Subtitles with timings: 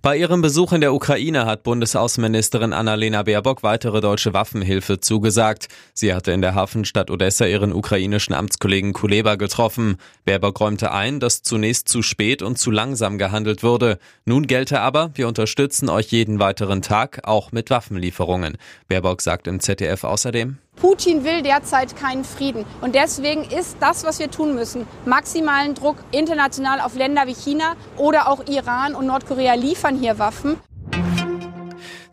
[0.00, 5.66] Bei ihrem Besuch in der Ukraine hat Bundesaußenministerin Annalena Baerbock weitere deutsche Waffenhilfe zugesagt.
[5.92, 9.96] Sie hatte in der Hafenstadt Odessa ihren ukrainischen Amtskollegen Kuleba getroffen.
[10.24, 13.98] Baerbock räumte ein, dass zunächst zu spät und zu langsam gehandelt wurde.
[14.24, 18.56] Nun gelte aber, wir unterstützen euch jeden weiteren Tag, auch mit Waffenlieferungen.
[18.86, 22.64] Baerbock sagt im ZDF außerdem, Putin will derzeit keinen Frieden.
[22.80, 27.74] Und deswegen ist das, was wir tun müssen, maximalen Druck international auf Länder wie China
[27.96, 30.56] oder auch Iran und Nordkorea liefern hier Waffen.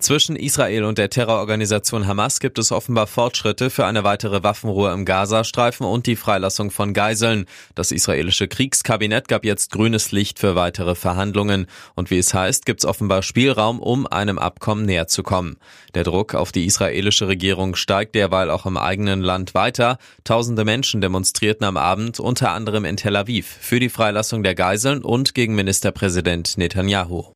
[0.06, 5.04] Zwischen Israel und der Terrororganisation Hamas gibt es offenbar Fortschritte für eine weitere Waffenruhe im
[5.04, 7.46] Gazastreifen und die Freilassung von Geiseln.
[7.74, 11.66] Das israelische Kriegskabinett gab jetzt grünes Licht für weitere Verhandlungen.
[11.96, 15.58] Und wie es heißt, gibt es offenbar Spielraum, um einem Abkommen näher zu kommen.
[15.96, 19.98] Der Druck auf die israelische Regierung steigt derweil auch im eigenen Land weiter.
[20.24, 25.04] Tausende Menschen demonstrierten am Abend unter anderem in Tel Aviv für die Freilassung der Geiseln
[25.04, 27.35] und gegen Ministerpräsident Netanyahu.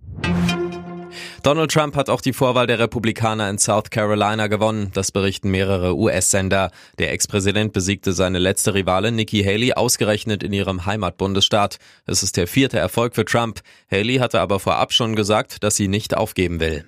[1.44, 4.92] Donald Trump hat auch die Vorwahl der Republikaner in South Carolina gewonnen.
[4.94, 6.72] Das berichten mehrere US-Sender.
[6.98, 11.78] Der Ex-Präsident besiegte seine letzte Rivalin Nikki Haley ausgerechnet in ihrem Heimatbundesstaat.
[12.06, 13.62] Es ist der vierte Erfolg für Trump.
[13.90, 16.86] Haley hatte aber vorab schon gesagt, dass sie nicht aufgeben will.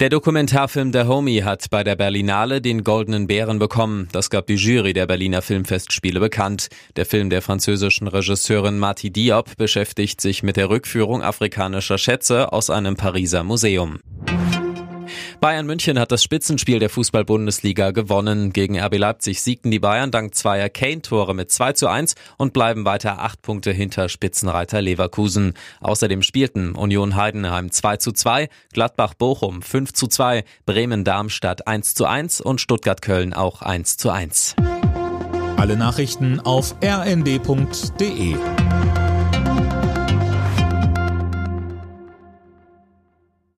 [0.00, 4.08] Der Dokumentarfilm The Homie hat bei der Berlinale den Goldenen Bären bekommen.
[4.12, 6.68] Das gab die Jury der Berliner Filmfestspiele bekannt.
[6.96, 12.70] Der Film der französischen Regisseurin Marty Diop beschäftigt sich mit der Rückführung afrikanischer Schätze aus
[12.70, 14.00] einem Pariser Museum.
[15.40, 18.52] Bayern München hat das Spitzenspiel der Fußball-Bundesliga gewonnen.
[18.52, 22.84] Gegen RB Leipzig siegten die Bayern dank zweier Kane-Tore mit 2 zu 1 und bleiben
[22.84, 25.54] weiter acht Punkte hinter Spitzenreiter Leverkusen.
[25.80, 31.94] Außerdem spielten Union Heidenheim 2 zu 2, Gladbach Bochum 5 zu 2, Bremen Darmstadt 1
[31.94, 34.56] zu 1 und Stuttgart Köln auch 1 zu 1.
[35.56, 38.36] Alle Nachrichten auf rnd.de